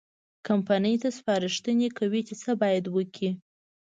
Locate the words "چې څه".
2.27-2.51